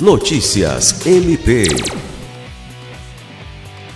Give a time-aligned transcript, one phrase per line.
[0.00, 1.66] Notícias MP.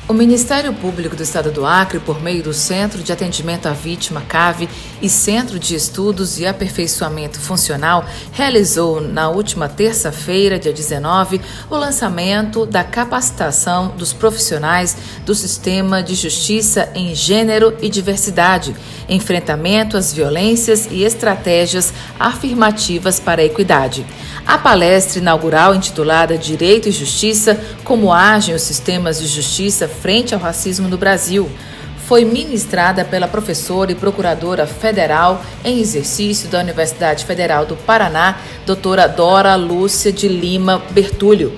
[0.08, 4.20] O Ministério Público do Estado do Acre, por meio do Centro de Atendimento à Vítima,
[4.20, 4.68] CAVE,
[5.00, 12.66] e Centro de Estudos e Aperfeiçoamento Funcional, realizou na última terça-feira, dia 19, o lançamento
[12.66, 18.74] da capacitação dos profissionais do Sistema de Justiça em Gênero e Diversidade,
[19.12, 24.04] enfrentamento às violências e estratégias afirmativas para a equidade.
[24.46, 30.40] A palestra inaugural, intitulada Direito e Justiça: Como agem os sistemas de justiça frente ao
[30.40, 31.50] racismo no Brasil,
[32.06, 39.06] foi ministrada pela professora e procuradora federal em exercício da Universidade Federal do Paraná, doutora
[39.06, 41.52] Dora Lúcia de Lima Bertulho.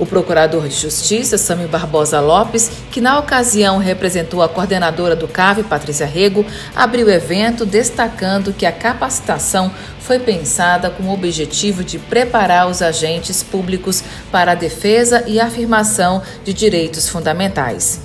[0.00, 5.62] O procurador de Justiça, Samir Barbosa Lopes, que na ocasião representou a coordenadora do CAV,
[5.64, 6.42] Patrícia Rego,
[6.74, 12.80] abriu o evento destacando que a capacitação foi pensada com o objetivo de preparar os
[12.80, 18.00] agentes públicos para a defesa e afirmação de direitos fundamentais.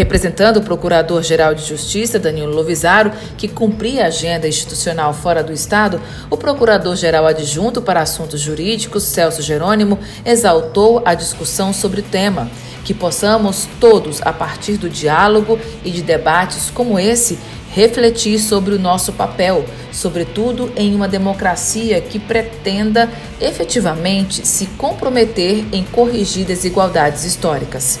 [0.00, 6.00] Representando o Procurador-Geral de Justiça, Danilo Lovisaro, que cumpria a agenda institucional fora do Estado,
[6.30, 12.50] o Procurador-Geral Adjunto para Assuntos Jurídicos, Celso Jerônimo, exaltou a discussão sobre o tema.
[12.82, 17.38] Que possamos todos, a partir do diálogo e de debates como esse,
[17.70, 23.06] refletir sobre o nosso papel, sobretudo em uma democracia que pretenda
[23.38, 28.00] efetivamente se comprometer em corrigir desigualdades históricas.